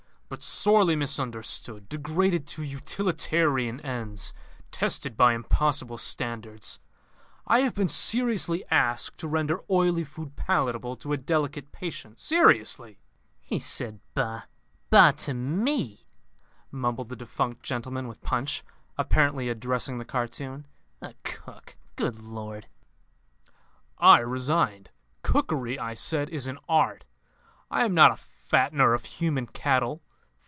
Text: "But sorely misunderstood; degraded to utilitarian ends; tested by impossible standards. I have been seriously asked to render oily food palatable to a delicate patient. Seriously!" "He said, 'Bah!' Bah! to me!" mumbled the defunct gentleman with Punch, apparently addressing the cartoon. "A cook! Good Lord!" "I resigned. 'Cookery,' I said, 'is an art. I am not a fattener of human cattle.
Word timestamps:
"But 0.33 0.41
sorely 0.41 0.95
misunderstood; 0.95 1.89
degraded 1.89 2.47
to 2.47 2.63
utilitarian 2.63 3.81
ends; 3.81 4.33
tested 4.71 5.17
by 5.17 5.33
impossible 5.33 5.97
standards. 5.97 6.79
I 7.45 7.59
have 7.63 7.75
been 7.75 7.89
seriously 7.89 8.63
asked 8.71 9.17
to 9.17 9.27
render 9.27 9.59
oily 9.69 10.05
food 10.05 10.37
palatable 10.37 10.95
to 10.95 11.11
a 11.11 11.17
delicate 11.17 11.73
patient. 11.73 12.17
Seriously!" 12.17 12.97
"He 13.41 13.59
said, 13.59 13.99
'Bah!' 14.15 14.43
Bah! 14.89 15.11
to 15.27 15.33
me!" 15.33 16.07
mumbled 16.71 17.09
the 17.09 17.17
defunct 17.17 17.61
gentleman 17.63 18.07
with 18.07 18.21
Punch, 18.21 18.63
apparently 18.97 19.49
addressing 19.49 19.97
the 19.97 20.05
cartoon. 20.05 20.65
"A 21.01 21.13
cook! 21.23 21.75
Good 21.97 22.21
Lord!" 22.21 22.67
"I 23.97 24.19
resigned. 24.19 24.91
'Cookery,' 25.23 25.77
I 25.77 25.93
said, 25.93 26.29
'is 26.29 26.47
an 26.47 26.57
art. 26.69 27.03
I 27.69 27.83
am 27.83 27.93
not 27.93 28.11
a 28.11 28.21
fattener 28.53 28.93
of 28.95 29.03
human 29.03 29.47
cattle. 29.47 30.01